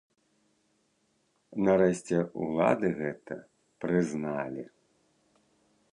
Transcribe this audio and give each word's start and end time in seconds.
Нарэшце, 1.67 2.17
улады 2.47 2.87
гэта 3.03 3.35
прызналі. 3.85 4.65